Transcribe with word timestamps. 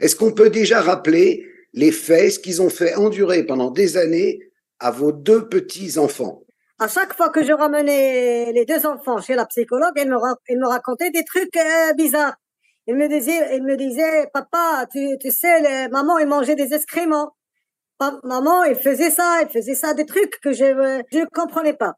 Est-ce 0.00 0.16
qu'on 0.16 0.32
peut 0.32 0.50
déjà 0.50 0.80
rappeler 0.80 1.46
les 1.72 1.92
faits, 1.92 2.32
ce 2.32 2.38
qu'ils 2.38 2.62
ont 2.62 2.70
fait 2.70 2.94
endurer 2.94 3.44
pendant 3.44 3.70
des 3.70 3.96
années 3.96 4.40
à 4.78 4.90
vos 4.90 5.12
deux 5.12 5.48
petits-enfants? 5.48 6.42
À 6.78 6.86
chaque 6.86 7.14
fois 7.14 7.30
que 7.30 7.42
je 7.42 7.52
ramenais 7.52 8.52
les 8.52 8.64
deux 8.64 8.86
enfants 8.86 9.20
chez 9.20 9.34
la 9.34 9.46
psychologue, 9.46 9.94
elle 9.96 10.08
me, 10.08 10.14
me 10.14 10.68
racontait 10.68 11.10
des 11.10 11.24
trucs 11.24 11.56
euh, 11.56 11.92
bizarres. 11.94 12.36
Il 12.86 12.96
me 12.96 13.08
disait, 13.08 13.56
il 13.56 13.64
me 13.64 13.76
disait, 13.76 14.28
papa, 14.32 14.86
tu, 14.90 15.30
sais, 15.30 15.88
maman, 15.88 16.18
il 16.18 16.28
mangeait 16.28 16.54
des 16.54 16.72
excréments. 16.72 17.36
maman, 18.22 18.62
il 18.64 18.76
faisait 18.76 19.10
ça, 19.10 19.40
il 19.42 19.48
faisait 19.48 19.74
ça, 19.74 19.92
des 19.92 20.06
trucs 20.06 20.40
que 20.40 20.52
je 20.52 21.02
je 21.12 21.24
comprenais 21.34 21.74
pas. 21.74 21.94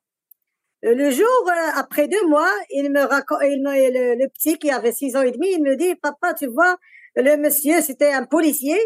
Le 0.82 1.10
jour 1.10 1.26
euh, 1.46 1.70
après 1.76 2.08
deux 2.08 2.26
mois, 2.26 2.50
il 2.70 2.90
me 2.90 3.02
raconte, 3.02 3.42
le, 3.42 4.14
le, 4.18 4.28
petit 4.28 4.58
qui 4.58 4.70
avait 4.70 4.92
six 4.92 5.14
ans 5.14 5.20
et 5.20 5.30
demi, 5.30 5.52
il 5.52 5.62
me 5.62 5.76
dit, 5.76 5.94
papa, 5.96 6.32
tu 6.32 6.46
vois, 6.46 6.78
le 7.16 7.36
monsieur, 7.36 7.80
c'était 7.80 8.12
un 8.12 8.24
policier, 8.24 8.78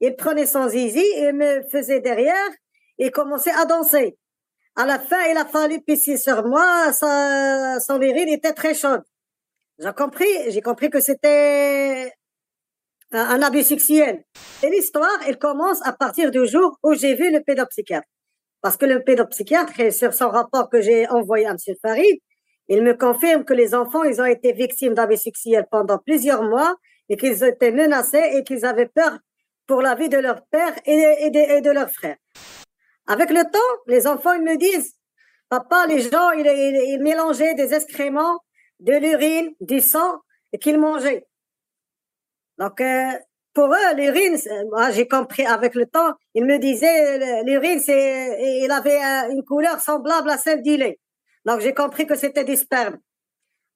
il 0.00 0.16
prenait 0.16 0.46
son 0.46 0.68
zizi 0.68 1.04
et 1.16 1.32
me 1.32 1.62
faisait 1.70 2.00
derrière 2.00 2.50
et 2.98 3.10
commençait 3.10 3.52
à 3.52 3.64
danser. 3.64 4.18
À 4.74 4.86
la 4.86 4.98
fin, 4.98 5.22
il 5.30 5.36
a 5.36 5.44
fallu 5.44 5.80
pisser 5.82 6.16
sur 6.16 6.46
moi, 6.46 6.92
sa, 6.92 7.78
son 7.80 8.00
urine 8.00 8.28
était 8.28 8.52
très 8.52 8.74
chaude. 8.74 9.02
J'ai 9.78 9.92
compris, 9.92 10.50
j'ai 10.50 10.60
compris 10.60 10.90
que 10.90 11.00
c'était 11.00 12.12
un, 13.12 13.42
abus 13.42 13.62
sexuel. 13.62 14.24
Et 14.62 14.70
l'histoire, 14.70 15.18
elle 15.26 15.38
commence 15.38 15.84
à 15.86 15.92
partir 15.92 16.30
du 16.30 16.46
jour 16.46 16.78
où 16.82 16.94
j'ai 16.94 17.14
vu 17.14 17.30
le 17.30 17.42
pédopsychiatre. 17.42 18.06
Parce 18.62 18.76
que 18.76 18.86
le 18.86 19.02
pédopsychiatre, 19.02 19.92
sur 19.92 20.14
son 20.14 20.28
rapport 20.28 20.70
que 20.70 20.80
j'ai 20.80 21.08
envoyé 21.08 21.46
à 21.46 21.50
M. 21.50 21.56
Farid, 21.82 22.20
il 22.68 22.82
me 22.82 22.94
confirme 22.94 23.44
que 23.44 23.54
les 23.54 23.74
enfants, 23.74 24.04
ils 24.04 24.20
ont 24.20 24.26
été 24.26 24.52
victimes 24.52 24.94
d'abus 24.94 25.16
sexuels 25.16 25.66
pendant 25.70 25.98
plusieurs 25.98 26.42
mois 26.42 26.76
et 27.12 27.16
qu'ils 27.18 27.44
étaient 27.44 27.72
menacés 27.72 28.30
et 28.36 28.42
qu'ils 28.42 28.64
avaient 28.64 28.88
peur 28.88 29.18
pour 29.66 29.82
la 29.82 29.94
vie 29.94 30.08
de 30.08 30.16
leur 30.16 30.46
père 30.46 30.74
et 30.86 31.30
de, 31.30 31.56
et 31.56 31.60
de, 31.60 31.70
leur 31.70 31.90
frère. 31.90 32.16
Avec 33.06 33.28
le 33.28 33.42
temps, 33.50 33.72
les 33.86 34.06
enfants, 34.06 34.32
ils 34.32 34.42
me 34.42 34.56
disent, 34.56 34.94
papa, 35.50 35.86
les 35.86 36.00
gens, 36.00 36.30
ils, 36.30 36.46
ils 36.46 37.02
mélangeaient 37.02 37.54
des 37.54 37.74
excréments 37.74 38.40
de 38.80 38.94
l'urine, 38.94 39.50
du 39.60 39.80
sang 39.80 40.22
et 40.54 40.58
qu'ils 40.58 40.78
mangeaient. 40.78 41.26
Donc, 42.56 42.80
euh, 42.80 43.10
pour 43.52 43.66
eux, 43.66 43.94
l'urine, 43.94 44.38
moi 44.70 44.90
j'ai 44.92 45.06
compris 45.06 45.44
avec 45.44 45.74
le 45.74 45.84
temps, 45.84 46.14
ils 46.34 46.46
me 46.46 46.58
disaient 46.58 47.42
l'urine, 47.44 47.80
c'est, 47.80 48.62
il 48.62 48.70
avait 48.70 49.00
une 49.30 49.44
couleur 49.44 49.80
semblable 49.80 50.30
à 50.30 50.38
celle 50.38 50.62
du 50.62 50.78
lait. 50.78 50.98
Donc 51.44 51.60
j'ai 51.60 51.74
compris 51.74 52.06
que 52.06 52.14
c'était 52.14 52.44
du 52.44 52.56
sperme. 52.56 52.96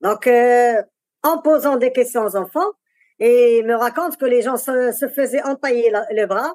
Donc, 0.00 0.26
euh, 0.26 0.82
en 1.22 1.42
posant 1.42 1.76
des 1.76 1.92
questions 1.92 2.24
aux 2.24 2.36
enfants, 2.36 2.70
et 3.18 3.58
il 3.58 3.66
me 3.66 3.74
raconte 3.74 4.16
que 4.16 4.26
les 4.26 4.42
gens 4.42 4.56
se, 4.56 5.08
faisaient 5.14 5.42
entailler 5.42 5.90
le 6.10 6.26
bras. 6.26 6.54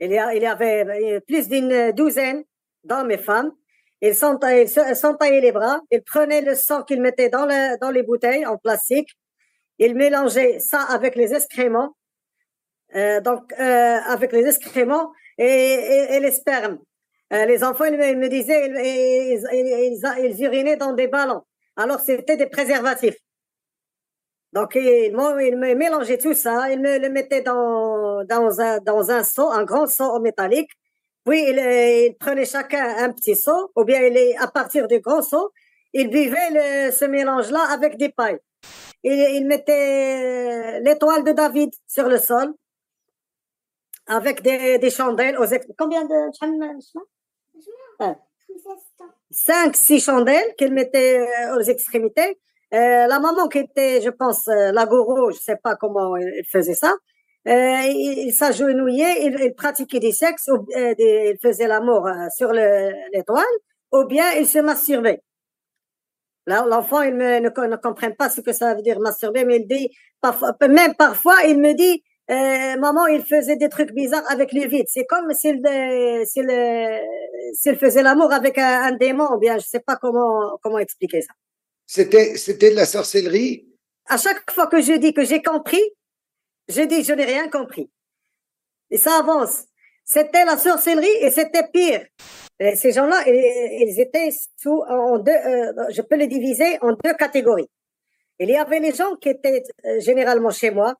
Il 0.00 0.12
y, 0.12 0.18
avait 0.18 1.20
plus 1.26 1.48
d'une 1.48 1.92
douzaine 1.92 2.42
d'hommes 2.84 3.10
et 3.10 3.18
femmes 3.18 3.52
ils 4.02 4.14
s'entaillaient 4.14 5.40
les 5.40 5.52
bras, 5.52 5.80
ils 5.90 6.02
prenaient 6.02 6.40
le 6.40 6.54
sang 6.54 6.82
qu'ils 6.82 7.02
mettaient 7.02 7.28
dans, 7.28 7.44
le, 7.44 7.78
dans 7.80 7.90
les 7.90 8.02
bouteilles 8.02 8.46
en 8.46 8.56
plastique, 8.56 9.10
ils 9.78 9.94
mélangeaient 9.94 10.58
ça 10.58 10.82
avec 10.82 11.16
les 11.16 11.34
excréments, 11.34 11.96
euh, 12.94 13.20
donc 13.20 13.52
euh, 13.52 13.98
avec 14.06 14.32
les 14.32 14.46
excréments 14.46 15.12
et, 15.38 16.18
les 16.20 16.32
spermes. 16.32 16.78
Euh, 17.32 17.44
les 17.44 17.62
enfants, 17.62 17.84
ils 17.84 17.96
me, 17.96 18.28
disaient, 18.28 18.66
ils, 20.22 20.42
urinaient 20.44 20.76
dans 20.76 20.92
des 20.92 21.06
ballons. 21.06 21.42
Alors 21.76 22.00
c'était 22.00 22.36
des 22.36 22.46
préservatifs. 22.46 23.16
Donc 24.52 24.74
ils, 24.74 25.06
ils 25.06 25.56
me 25.56 25.74
mélangeaient 25.74 26.18
tout 26.18 26.34
ça, 26.34 26.70
ils 26.70 26.80
me 26.80 26.98
le 26.98 27.08
mettaient 27.08 27.42
dans, 27.42 28.24
dans, 28.24 28.60
un, 28.60 28.78
dans 28.78 29.10
un 29.10 29.22
seau, 29.22 29.48
un 29.50 29.64
grand 29.64 29.86
seau 29.86 30.18
métallique, 30.20 30.70
oui, 31.26 31.44
il, 31.48 32.16
prenait 32.18 32.46
chacun 32.46 32.96
un 32.98 33.12
petit 33.12 33.36
seau, 33.36 33.70
ou 33.76 33.84
bien 33.84 34.00
à 34.38 34.48
partir 34.48 34.88
du 34.88 35.00
grand 35.00 35.22
seau, 35.22 35.52
il 35.92 36.08
buvait 36.08 36.90
ce 36.90 37.04
mélange-là 37.04 37.60
avec 37.70 37.96
des 37.96 38.08
pailles. 38.08 38.40
Il, 39.02 39.12
il 39.12 39.46
mettait 39.46 40.76
euh, 40.76 40.80
l'étoile 40.80 41.24
de 41.24 41.32
David 41.32 41.70
sur 41.86 42.08
le 42.08 42.18
sol, 42.18 42.52
avec 44.06 44.42
des, 44.42 44.78
des 44.78 44.90
chandelles. 44.90 45.38
Aux 45.38 45.46
Combien 45.78 46.04
de 46.04 46.30
chandelles? 46.38 46.78
Cinq, 49.30 49.76
six 49.76 50.00
chandelles 50.00 50.54
qu'il 50.58 50.72
mettait 50.72 51.20
euh, 51.20 51.56
aux 51.56 51.62
extrémités. 51.62 52.40
Euh, 52.72 53.06
la 53.06 53.18
maman 53.18 53.48
qui 53.48 53.58
était, 53.58 54.00
je 54.00 54.10
pense, 54.10 54.46
la 54.46 54.86
gourou, 54.86 55.30
je 55.32 55.38
sais 55.38 55.56
pas 55.62 55.76
comment 55.76 56.16
il 56.16 56.44
faisait 56.50 56.74
ça, 56.74 56.94
euh, 57.48 57.80
il, 57.86 58.32
s'agenouillait, 58.32 59.24
il, 59.24 59.54
pratiquait 59.54 60.00
des 60.00 60.12
sexes, 60.12 60.48
euh, 60.48 60.94
il 60.98 61.38
faisait 61.42 61.66
l'amour 61.66 62.06
euh, 62.06 62.28
sur 62.36 62.52
l'étoile, 62.52 63.44
ou 63.92 64.04
bien 64.04 64.32
il 64.34 64.46
se 64.46 64.58
masturbait. 64.58 65.22
L'enfant, 66.46 67.02
il 67.02 67.16
ne, 67.16 67.38
ne, 67.40 67.76
comprend 67.76 68.10
pas 68.12 68.28
ce 68.28 68.40
que 68.40 68.52
ça 68.52 68.74
veut 68.74 68.82
dire 68.82 68.98
masturber, 69.00 69.44
mais 69.44 69.58
il 69.58 69.66
dit, 69.68 69.90
parfois, 70.20 70.54
même 70.68 70.94
parfois, 70.96 71.36
il 71.46 71.58
me 71.60 71.72
dit, 71.74 72.02
euh, 72.30 72.76
maman, 72.78 73.06
il 73.06 73.22
faisait 73.24 73.56
des 73.56 73.68
trucs 73.68 73.92
bizarres 73.92 74.28
avec 74.30 74.52
les 74.52 74.66
vide. 74.66 74.86
C'est 74.88 75.06
comme 75.06 75.32
s'il 75.32 75.60
faisait 77.76 78.02
l'amour 78.02 78.32
avec 78.32 78.58
un, 78.58 78.82
un, 78.84 78.92
démon, 78.92 79.28
ou 79.34 79.38
bien 79.38 79.58
je 79.58 79.64
sais 79.66 79.80
pas 79.80 79.96
comment 79.96 80.58
comment 80.62 80.78
expliquer 80.78 81.22
ça. 81.22 81.32
C'était 81.92 82.36
c'était 82.36 82.70
de 82.70 82.76
la 82.76 82.86
sorcellerie. 82.86 83.66
À 84.06 84.16
chaque 84.16 84.48
fois 84.52 84.68
que 84.68 84.80
je 84.80 84.92
dis 84.92 85.12
que 85.12 85.24
j'ai 85.24 85.42
compris, 85.42 85.82
j'ai 86.68 86.86
dit, 86.86 87.02
je 87.02 87.12
n'ai 87.12 87.24
rien 87.24 87.48
compris. 87.48 87.90
Et 88.90 88.96
ça 88.96 89.18
avance. 89.18 89.64
C'était 90.04 90.44
la 90.44 90.56
sorcellerie 90.56 91.16
et 91.20 91.32
c'était 91.32 91.66
pire. 91.72 92.06
ces 92.76 92.92
gens-là, 92.92 93.24
ils 93.26 94.00
étaient 94.00 94.30
sous, 94.56 94.80
en 94.88 95.18
deux, 95.18 95.32
euh, 95.32 95.72
je 95.90 96.02
peux 96.02 96.14
les 96.14 96.28
diviser 96.28 96.78
en 96.80 96.92
deux 96.92 97.14
catégories. 97.14 97.68
Il 98.38 98.48
y 98.48 98.56
avait 98.56 98.78
les 98.78 98.94
gens 98.94 99.16
qui 99.16 99.30
étaient 99.30 99.64
euh, 99.84 99.98
généralement 99.98 100.50
chez 100.50 100.70
moi, 100.70 100.94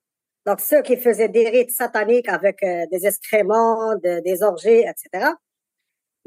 donc 0.44 0.58
ceux 0.60 0.82
qui 0.82 0.96
faisaient 0.96 1.28
des 1.28 1.48
rites 1.50 1.70
sataniques 1.70 2.28
avec 2.28 2.64
euh, 2.64 2.84
des 2.90 3.06
excréments, 3.06 3.94
des 4.02 4.42
orgies, 4.42 4.84
etc. 4.90 5.34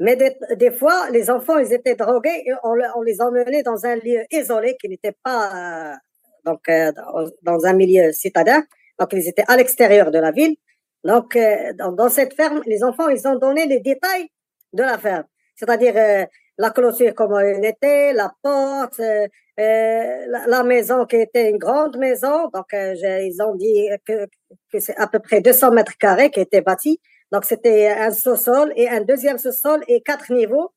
Mais 0.00 0.16
des, 0.16 0.70
fois, 0.72 1.08
les 1.10 1.30
enfants, 1.30 1.58
ils 1.58 1.72
étaient 1.72 1.94
drogués 1.94 2.42
et 2.46 2.52
on, 2.64 2.74
on, 2.96 3.02
les 3.02 3.20
emmenait 3.20 3.62
dans 3.62 3.86
un 3.86 3.96
lieu 3.96 4.24
isolé 4.32 4.76
qui 4.80 4.88
n'était 4.88 5.16
pas 5.22 5.96
donc 6.44 6.60
dans, 6.68 7.24
dans, 7.42 7.64
un 7.64 7.72
milieu 7.72 8.12
citadin. 8.12 8.62
Donc, 8.98 9.12
ils 9.12 9.28
étaient 9.28 9.44
à 9.48 9.56
l'extérieur 9.56 10.10
de 10.10 10.18
la 10.18 10.30
ville. 10.30 10.56
Donc, 11.04 11.36
euh, 11.36 11.72
dans, 11.74 12.08
cette 12.08 12.34
ferme, 12.34 12.62
les 12.66 12.82
enfants, 12.82 13.08
ils 13.08 13.26
ont 13.28 13.36
donné 13.36 13.66
les 13.66 13.80
détails 13.80 14.28
de 14.72 14.82
la 14.82 14.98
ferme. 14.98 15.24
C'est-à-dire 15.54 15.94
euh, 15.96 16.24
la 16.58 16.70
clôture, 16.70 17.14
comment 17.14 17.40
elle 17.40 17.64
était, 17.64 18.12
la 18.14 18.32
porte, 18.42 19.00
euh, 19.00 19.26
la, 19.56 20.62
maison 20.64 21.04
qui 21.04 21.16
était 21.16 21.50
une 21.50 21.58
grande 21.58 21.98
maison. 21.98 22.48
Donc, 22.54 22.66
ils 22.72 23.36
ont 23.42 23.54
dit 23.54 23.88
que, 24.06 24.26
que 24.72 24.78
c'est 24.78 24.96
à 24.96 25.06
peu 25.06 25.18
près 25.18 25.40
200 25.40 25.72
mètres 25.72 25.96
carrés 25.98 26.30
qui 26.30 26.40
était 26.40 26.62
bâti. 26.62 27.00
Donc, 27.34 27.44
c'était 27.46 27.88
un 27.88 28.12
sous-sol 28.12 28.72
et 28.76 28.88
un 28.88 29.00
deuxième 29.00 29.38
sous-sol 29.38 29.82
et 29.88 30.02
quatre 30.02 30.32
niveaux. 30.32 30.70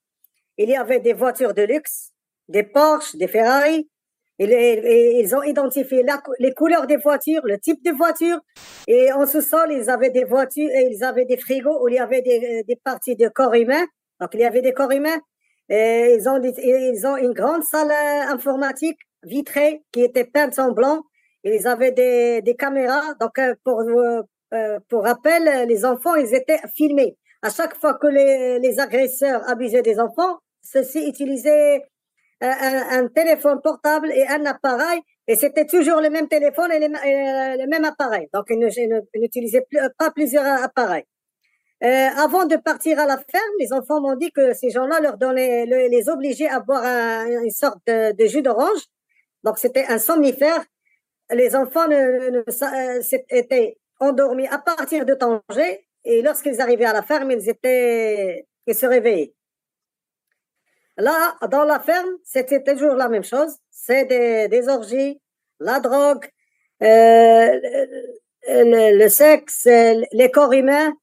Il 0.57 0.67
y 0.67 0.75
avait 0.75 0.99
des 0.99 1.13
voitures 1.13 1.53
de 1.53 1.61
luxe, 1.61 2.13
des 2.49 2.63
Porsche, 2.63 3.15
des 3.15 3.27
Ferrari, 3.27 3.87
ils 4.39 5.35
ont 5.35 5.43
identifié 5.43 6.03
les 6.39 6.53
couleurs 6.55 6.87
des 6.87 6.97
voitures, 6.97 7.41
le 7.43 7.59
type 7.59 7.85
de 7.85 7.91
voiture. 7.91 8.39
Et 8.87 9.11
en 9.13 9.27
sous-sol, 9.27 9.71
ils 9.71 9.87
avaient 9.91 10.09
des 10.09 10.23
voitures, 10.23 10.67
et 10.69 10.89
ils 10.91 11.03
avaient 11.03 11.25
des 11.25 11.37
frigos 11.37 11.79
où 11.83 11.89
il 11.89 11.95
y 11.95 11.99
avait 11.99 12.23
des, 12.23 12.79
parties 12.83 13.15
de 13.15 13.27
corps 13.27 13.53
humains. 13.53 13.85
Donc, 14.19 14.31
il 14.33 14.39
y 14.39 14.45
avait 14.45 14.63
des 14.63 14.73
corps 14.73 14.91
humains. 14.91 15.19
Ils 15.69 16.27
ont, 16.27 17.17
une 17.17 17.33
grande 17.33 17.65
salle 17.65 17.91
euh, 17.91 18.33
informatique 18.33 18.97
vitrée 19.21 19.83
qui 19.91 20.01
était 20.01 20.25
peinte 20.25 20.57
en 20.57 20.71
blanc. 20.71 21.03
Ils 21.43 21.67
avaient 21.67 21.91
des, 21.91 22.41
des 22.41 22.55
caméras. 22.55 23.13
Donc, 23.21 23.37
euh, 23.37 23.53
pour, 23.63 23.83
euh, 24.53 24.79
pour 24.89 25.03
rappel, 25.03 25.67
les 25.67 25.85
enfants, 25.85 26.15
ils 26.15 26.33
étaient 26.33 26.59
filmés. 26.75 27.17
À 27.41 27.49
chaque 27.49 27.75
fois 27.75 27.95
que 27.95 28.07
les, 28.07 28.59
les 28.59 28.79
agresseurs 28.79 29.47
abusaient 29.49 29.81
des 29.81 29.99
enfants, 29.99 30.39
ceux-ci 30.61 31.07
utilisaient 31.07 31.83
un, 32.41 33.07
téléphone 33.07 33.61
portable 33.61 34.11
et 34.11 34.27
un 34.27 34.45
appareil, 34.45 35.01
et 35.27 35.35
c'était 35.35 35.65
toujours 35.65 36.01
le 36.01 36.09
même 36.09 36.27
téléphone 36.27 36.71
et, 36.71 36.79
le 36.79 37.67
même 37.67 37.85
appareil. 37.85 38.27
Donc, 38.33 38.45
ils 38.49 38.59
n'utilisaient 39.15 39.65
pas 39.97 40.11
plusieurs 40.11 40.45
appareils. 40.45 41.05
Euh, 41.83 42.07
avant 42.17 42.45
de 42.45 42.55
partir 42.55 42.99
à 42.99 43.05
la 43.05 43.17
ferme, 43.17 43.53
les 43.59 43.71
enfants 43.71 44.01
m'ont 44.01 44.15
dit 44.15 44.31
que 44.31 44.53
ces 44.53 44.71
gens-là 44.71 44.99
leur 44.99 45.17
donnaient, 45.17 45.65
les 45.65 46.09
obligeaient 46.09 46.47
à 46.47 46.59
boire 46.59 46.83
une 47.27 47.51
sorte 47.51 47.79
de, 47.87 48.25
jus 48.25 48.41
d'orange. 48.41 48.81
Donc, 49.43 49.59
c'était 49.59 49.85
un 49.87 49.99
somnifère. 49.99 50.63
Les 51.31 51.55
enfants 51.55 51.87
ne, 51.87 52.37
euh, 52.37 53.01
étaient 53.29 53.77
endormis 53.99 54.47
à 54.47 54.57
partir 54.57 55.05
de 55.05 55.13
Tanger 55.13 55.87
et 56.05 56.21
lorsqu'ils 56.21 56.61
arrivaient 56.61 56.85
à 56.85 56.93
la 56.93 57.01
ferme, 57.01 57.31
ils 57.31 57.49
étaient, 57.49 58.47
ils 58.65 58.75
se 58.75 58.85
réveillaient. 58.85 59.33
Là, 60.97 61.35
dans 61.51 61.63
la 61.63 61.79
ferme, 61.79 62.09
c'était 62.23 62.63
toujours 62.63 62.95
la 62.95 63.07
même 63.09 63.23
chose. 63.23 63.55
C'est 63.69 64.05
des, 64.05 64.67
orgies, 64.67 65.21
la 65.59 65.79
drogue, 65.79 66.25
euh, 66.81 67.59
le, 68.47 69.07
sexe, 69.09 69.67
les 70.11 70.31
corps 70.31 70.53
humains. 70.53 70.93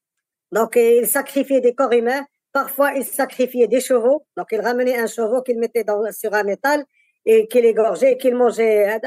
Donc, 0.50 0.76
ils 0.76 1.06
sacrifiaient 1.06 1.61
des 1.61 1.75
corps 1.75 1.93
humains. 1.93 2.25
Parfois, 2.52 2.93
ils 2.94 3.05
sacrifiaient 3.05 3.69
des 3.69 3.81
chevaux. 3.81 4.26
Donc, 4.37 4.49
ils 4.50 4.61
ramenaient 4.61 4.99
un 4.99 5.06
chevaux 5.06 5.43
qu'ils 5.43 5.58
mettaient 5.58 5.85
dans, 5.85 6.11
sur 6.12 6.35
un 6.35 6.44
métal 6.44 6.85
et 7.26 7.46
qu'ils 7.46 7.64
égorgeaient, 7.64 8.17
qu'ils 8.17 8.35
mangeaient. 8.35 8.99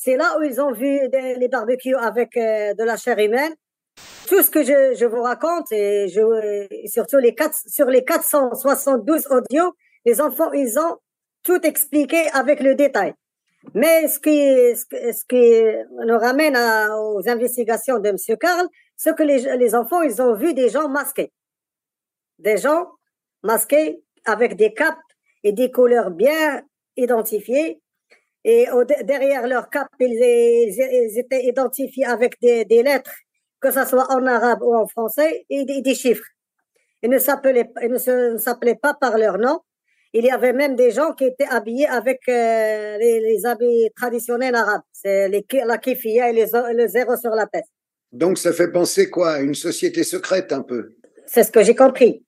C'est 0.00 0.16
là 0.16 0.38
où 0.38 0.44
ils 0.44 0.60
ont 0.60 0.70
vu 0.70 1.08
des, 1.08 1.34
les 1.34 1.48
barbecues 1.48 1.96
avec 1.96 2.36
euh, 2.36 2.72
de 2.72 2.84
la 2.84 2.96
chair 2.96 3.18
humaine. 3.18 3.52
Tout 4.28 4.44
ce 4.44 4.48
que 4.48 4.62
je, 4.62 4.94
je 4.96 5.04
vous 5.04 5.20
raconte, 5.22 5.72
et, 5.72 6.06
je, 6.06 6.86
surtout 6.86 7.18
les 7.18 7.34
quatre, 7.34 7.58
sur 7.66 7.86
les 7.86 8.04
472 8.04 9.26
audios, 9.26 9.74
les 10.04 10.20
enfants, 10.20 10.52
ils 10.52 10.78
ont 10.78 10.98
tout 11.42 11.60
expliqué 11.66 12.28
avec 12.32 12.60
le 12.60 12.76
détail. 12.76 13.12
Mais 13.74 14.06
ce 14.06 14.20
qui, 14.20 14.38
ce 14.76 15.24
qui 15.24 15.64
nous 16.06 16.18
ramène 16.18 16.56
aux 16.56 17.28
investigations 17.28 17.98
de 17.98 18.10
M. 18.10 18.16
Karl, 18.38 18.68
c'est 18.96 19.16
que 19.16 19.24
les, 19.24 19.56
les 19.56 19.74
enfants, 19.74 20.02
ils 20.02 20.22
ont 20.22 20.36
vu 20.36 20.54
des 20.54 20.68
gens 20.68 20.88
masqués. 20.88 21.32
Des 22.38 22.56
gens 22.56 22.86
masqués 23.42 24.00
avec 24.24 24.54
des 24.54 24.72
capes 24.72 24.96
et 25.42 25.50
des 25.50 25.72
couleurs 25.72 26.12
bien 26.12 26.62
identifiées. 26.96 27.82
Et 28.50 28.66
derrière 29.04 29.46
leur 29.46 29.68
cap, 29.68 29.88
ils, 30.00 31.18
étaient 31.18 31.44
identifiés 31.44 32.06
avec 32.06 32.40
des, 32.40 32.64
des, 32.64 32.82
lettres, 32.82 33.14
que 33.60 33.70
ce 33.70 33.84
soit 33.84 34.10
en 34.10 34.24
arabe 34.24 34.62
ou 34.62 34.74
en 34.74 34.86
français, 34.86 35.44
et 35.50 35.66
des, 35.66 35.82
des 35.82 35.94
chiffres. 35.94 36.24
Ils 37.02 37.10
ne 37.10 37.18
s'appelaient, 37.18 38.74
pas 38.80 38.94
par 38.94 39.18
leur 39.18 39.36
nom. 39.36 39.60
Il 40.14 40.24
y 40.24 40.30
avait 40.30 40.54
même 40.54 40.76
des 40.76 40.90
gens 40.92 41.12
qui 41.12 41.24
étaient 41.24 41.46
habillés 41.50 41.88
avec 41.88 42.20
euh, 42.30 42.96
les, 42.96 43.20
les, 43.20 43.44
habits 43.44 43.90
traditionnels 43.94 44.54
arabes. 44.54 44.80
C'est 44.94 45.28
la 45.28 45.76
kifia 45.76 46.30
et 46.30 46.32
les, 46.32 46.46
le 46.72 46.88
zéro 46.88 47.16
sur 47.18 47.32
la 47.32 47.46
tête. 47.46 47.66
Donc 48.12 48.38
ça 48.38 48.54
fait 48.54 48.72
penser 48.72 49.10
quoi? 49.10 49.32
À 49.32 49.40
une 49.40 49.54
société 49.54 50.04
secrète 50.04 50.54
un 50.54 50.62
peu 50.62 50.94
C'est 51.26 51.44
ce 51.44 51.52
que 51.52 51.62
j'ai 51.62 51.74
compris. 51.74 52.24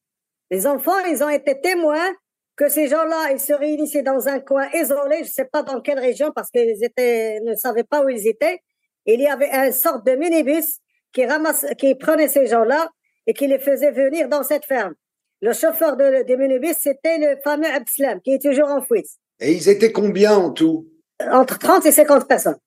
Les 0.50 0.67
enfants, 0.67 0.99
ils 1.11 1.25
ont 1.25 1.31
été 1.31 1.58
témoins 1.62 2.11
que 2.60 2.68
ces 2.68 2.88
gens-là, 2.88 3.32
ils 3.32 3.40
se 3.40 3.54
réunissaient 3.54 4.02
dans 4.02 4.28
un 4.28 4.38
coin 4.38 4.68
isolé, 4.74 5.16
je 5.20 5.20
ne 5.20 5.24
sais 5.24 5.46
pas 5.46 5.62
dans 5.62 5.80
quelle 5.80 5.98
région, 5.98 6.30
parce 6.34 6.50
qu'ils 6.50 6.84
étaient, 6.84 7.40
ne 7.40 7.54
savaient 7.54 7.84
pas 7.84 8.04
où 8.04 8.10
ils 8.10 8.28
étaient. 8.28 8.60
Il 9.06 9.18
y 9.18 9.26
avait 9.26 9.48
une 9.48 9.72
sorte 9.72 10.04
de 10.04 10.12
minibus 10.12 10.78
qui, 11.10 11.24
ramasse, 11.24 11.64
qui 11.78 11.94
prenait 11.94 12.28
ces 12.28 12.46
gens-là 12.48 12.90
et 13.26 13.32
qui 13.32 13.46
les 13.46 13.58
faisait 13.58 13.92
venir 13.92 14.28
dans 14.28 14.42
cette 14.42 14.66
ferme. 14.66 14.92
Le 15.40 15.54
chauffeur 15.54 15.96
de, 15.96 16.22
de 16.28 16.36
minibus, 16.36 16.76
c'était 16.78 17.16
le 17.16 17.40
fameux 17.42 17.72
Abslam, 17.72 18.20
qui 18.20 18.34
est 18.34 18.42
toujours 18.42 18.68
en 18.68 18.82
fuite. 18.82 19.08
Et 19.40 19.52
ils 19.52 19.70
étaient 19.70 19.90
combien 19.90 20.36
en 20.36 20.50
tout? 20.50 20.86
Entre 21.32 21.58
30 21.58 21.86
et 21.86 21.92
50 21.92 22.28
personnes. 22.28 22.58